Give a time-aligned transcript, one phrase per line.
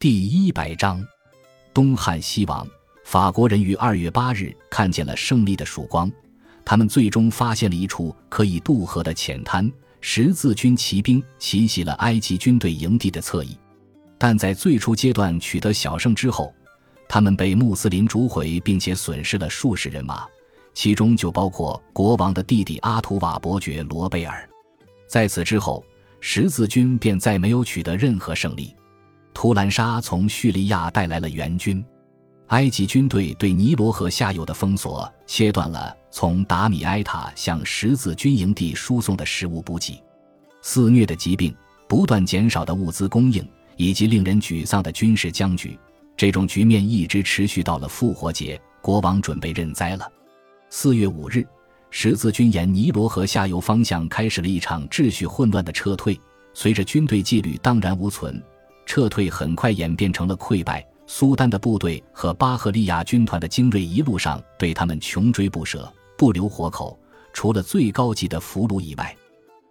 [0.00, 1.06] 第一百章，
[1.74, 2.66] 东汉西王。
[3.04, 6.10] 法国人于二月八日看见了胜利的曙光，
[6.64, 9.70] 他们最终发现了一处可以渡河的浅滩。
[10.00, 13.54] 十字军骑兵奇袭了埃及军队营地的侧翼，
[14.16, 16.50] 但在最初阶段取得小胜之后，
[17.06, 20.26] 他们被穆斯林逐回，并且损失了数十人马，
[20.72, 24.48] 其中就包括国王的弟弟阿图瓦伯爵罗贝尔。
[25.06, 25.84] 在此之后，
[26.22, 28.74] 十字军便再没有取得任何胜利。
[29.32, 31.84] 图兰沙从叙利亚带来了援军，
[32.48, 40.02] 埃及军队对尼罗河下游的封锁切断了从达米埃塔向十字军营地输送的食物补给。
[40.62, 41.54] 肆虐的疾病、
[41.88, 45.78] 不断减少的物资供应以及令人沮丧的军事僵局，
[46.16, 48.60] 这种局面一直持续到了复活节。
[48.82, 50.10] 国王准备认栽了。
[50.68, 51.46] 四月五日，
[51.90, 56.18] 十字军沿尼罗河下游方向开始了一场秩序混乱的撤退。
[56.52, 58.42] 随着军队纪律荡然无存。
[58.90, 60.84] 撤退很快演变成了溃败。
[61.06, 66.98] 苏丹的部队和巴赫利亚军团的精锐一路上对他们穷追不舍，不留活口。
[67.32, 69.16] 除了最高级的俘虏以外，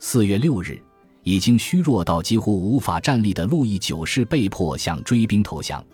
[0.00, 0.82] 四月六日，
[1.22, 5.84] 已经虚弱到几乎无法站立的路易九世被迫向追兵投降，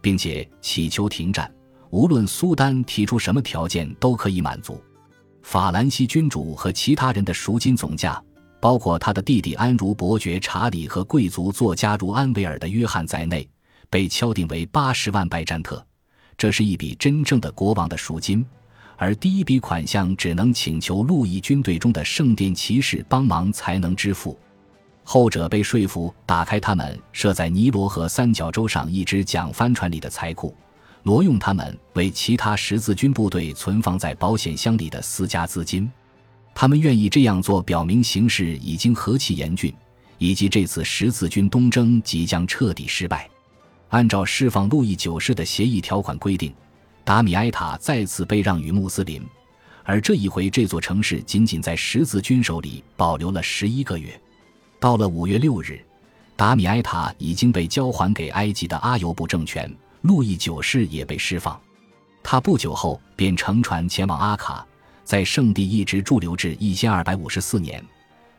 [0.00, 1.52] 并且祈求停战，
[1.90, 4.80] 无论苏丹提出什么条件都可以满足。
[5.42, 8.22] 法兰西君主和其他人的赎金总价。
[8.60, 13.48] 包括他的弟弟安茹伯爵查理和贵族作家如安维尔的约翰在内，
[13.88, 15.84] 被敲定为八十万拜占特，
[16.36, 18.44] 这是一笔真正的国王的赎金。
[18.96, 24.36] 而第一笔款项只能请求路易军队中的圣殿骑士帮忙才能支付，
[25.04, 30.52] 后者被说服打开他们设在尼罗河三角洲上一只桨帆船里的财库，
[31.04, 35.88] 挪用他们为其他十字军部队存放在保险箱里的私家资金。
[36.60, 39.72] 他们愿意这样做，表明形势已经何其严峻，
[40.18, 43.30] 以及这次十字军东征即将彻底失败。
[43.90, 46.52] 按照释放路易九世的协议条款规定，
[47.04, 49.24] 达米埃塔再次被让与穆斯林，
[49.84, 54.20] 而这一回这座城市仅仅在十字军手里保留了十一个月。
[54.80, 55.80] 到了五月六日，
[56.34, 61.56] 达米埃塔已经被交还给埃及的阿尤布政权，路易九世也被释放。
[62.20, 64.66] 他不久后便乘船前往阿卡。
[65.08, 67.82] 在圣地一直驻留至一千二百五十四年，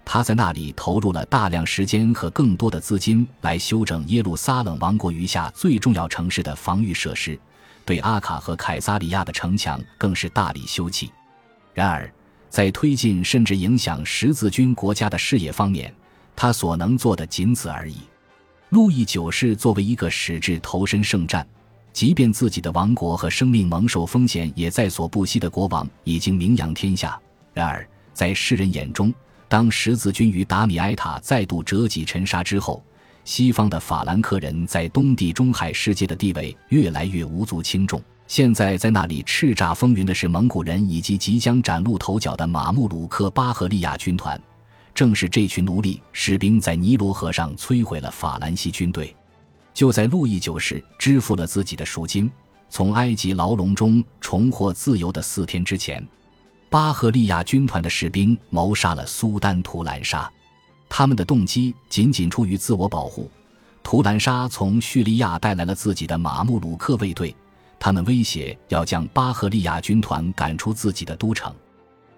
[0.05, 7.39] 他在那里投入了大量时间和更多的资金来修整耶路撒冷王国余下最重要城市的防御设施，
[7.85, 11.09] 对阿卡和凯撒利亚的城墙更是大力修葺。
[11.73, 12.07] 然而，
[12.51, 15.91] 在推进甚至影响十字军国家的事业方面，
[16.35, 17.97] 他所能做的仅此而已。
[18.69, 21.47] 路易九世作为一个矢志投身圣战。
[21.91, 27.19] 即便自己的王国和生命蒙受风险也在所不惜的国王已经名扬天下。
[27.53, 29.13] 然而，在世人眼中，
[29.47, 32.83] 当十字军与达米埃塔再度折戟沉沙之后，
[33.25, 38.01] 西方的法兰克人在东地中海世界的地位越来越无足轻重。
[38.27, 44.39] 现在在那里叱咤风云的是蒙古人以及即将崭露头角的马穆鲁克巴赫利亚军团。
[44.93, 49.15] 正是这群奴隶士兵在尼罗河上摧毁了法兰西军队。
[49.73, 52.29] 就在路易九世支付了自己的赎金，
[52.69, 56.05] 从埃及牢笼中重获自由的四天之前，
[56.69, 60.29] 巴赫利亚军团的士兵谋杀了苏丹图兰沙。
[60.89, 63.29] 他们的动机仅仅出于自我保护。
[63.81, 67.35] 图兰沙从叙利亚带来了自己的马穆鲁克卫队，
[67.79, 71.53] 他们威胁要将巴赫利亚军团赶出自己的都城。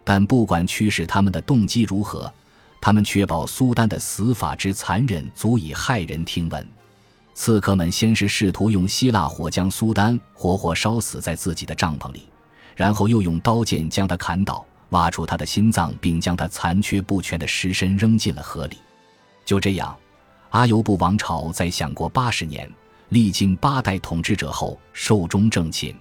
[0.03, 2.33] 但不管驱使他们的动机如何，
[2.81, 6.67] 他们确保苏丹的死法之残忍足以骇人听闻。
[7.33, 12.27] 刺客们先是试图用希腊火将苏丹活活烧死在自己的帐篷里，
[12.75, 18.77] 然后又用刀剑将他砍倒，挖出他的心脏，并将他残缺不全的尸身扔进了河里。
[19.45, 19.95] 就这样，
[20.49, 22.69] 阿尤布王朝在享过八十年、
[23.09, 25.95] 历经八代统治者后寿终正寝。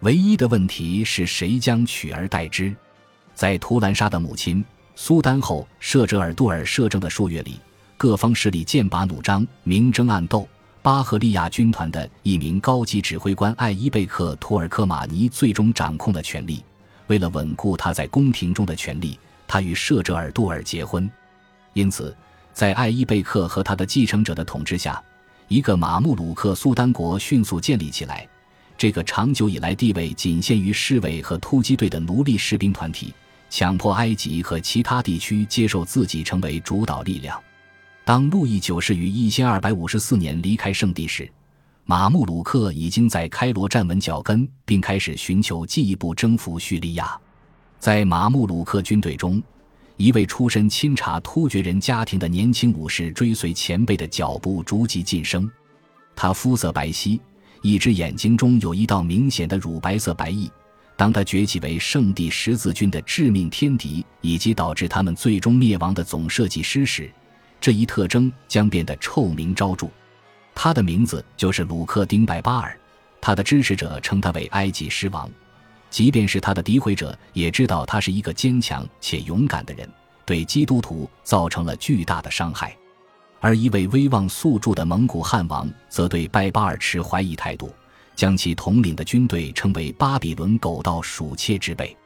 [0.00, 2.74] 唯一的问题是谁将取而代之？
[3.34, 4.62] 在图兰莎的母亲
[4.94, 7.60] 苏丹后摄哲尔杜尔摄政的数月里，
[7.96, 10.46] 各方势力剑拔弩张，明争暗斗。
[10.86, 16.62] 巴赫利亚军团的一名高级指挥官艾伊贝克图尔科马尼最终掌控了权力。
[17.08, 19.18] 为了稳固他在宫廷中的权力，
[19.48, 21.10] 他与摄哲尔杜尔结婚。
[21.72, 22.16] 因此，
[22.52, 25.02] 在艾伊贝克和他的继承者的统治下，
[25.48, 28.24] 一个马穆鲁克苏丹国迅速建立起来。
[28.78, 33.12] 这个长久以来地位仅限于侍卫和突击队的奴隶士兵团体，
[33.50, 37.42] 强迫埃及和其他地区接受自己成为主导力量。
[38.06, 41.28] 当路易九世于一千二百五十四年离开圣地时，
[41.86, 47.18] 马穆鲁克已经在开罗站稳脚跟，并开始寻求进一步征服叙利亚。
[47.80, 49.42] 在马穆鲁克军队中，
[49.96, 55.50] 一位出身钦察突厥人家庭的年轻武士追随前辈的脚步，逐级晋升。
[56.14, 57.18] 他肤色白皙，
[57.60, 60.48] 一只眼睛中有一道明显的乳白色白翼。
[60.96, 67.10] 当他崛起为圣地十字军的致命天敌，以及导致他们最终灭亡的总设计师时，
[67.66, 69.88] 这一特征将变得臭名昭著。
[70.54, 72.78] 他的名字就是鲁克·丁拜巴尔。
[73.20, 75.28] 他的支持者称他为埃及狮王，
[75.90, 79.90] 即便是他的诋毁者也知道他是一个坚强且勇敢的人，
[80.24, 82.72] 对基督徒造成了巨大的伤害。
[83.40, 87.74] 而一位威望素著的蒙古汉王则对拜巴尔持怀疑态度。
[88.14, 91.96] 将其统领的军队称为巴比伦狗盗鼠窃之辈，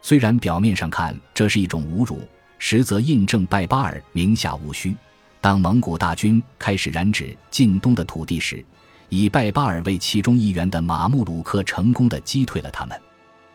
[0.00, 2.26] 虽然表面上看这是一种侮辱，
[2.64, 4.94] 实则印证拜巴尔名下无虚。
[5.40, 8.64] 当蒙古大军开始染指近东的土地时，
[9.08, 12.96] 以拜巴尔为其中一员的马穆鲁克成功的击退了他们。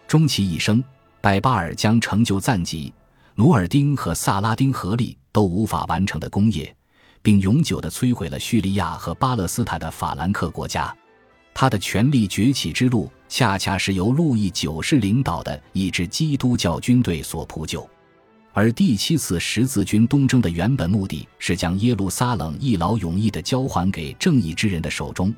[0.10, 0.84] 终其一生，
[1.22, 2.94] 拜巴尔将成就赞吉、
[3.36, 6.76] 努尔丁和萨拉丁合力都无法完成的功业，
[7.22, 10.94] 并永久的摧毁了叙利亚和巴勒斯坦的法兰克国家。
[11.54, 17.90] 他的权力崛起之路，恰恰是由路易九世领导的一支基督教军队所铺就。
[18.58, 25.32] 而第七次十字军东征的原本目的是将耶路撒冷一劳永逸地交还给正义之人的手中，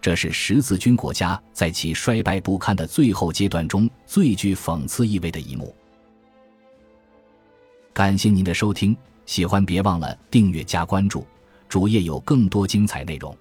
[0.00, 5.72] 这是十字军国家在其衰败不堪的最后阶段中最具讽刺意味的一幕。
[7.92, 8.96] 感谢您的收听，
[9.26, 11.24] 喜欢别忘了订阅加关注，
[11.68, 13.32] 主页有更多精彩内容。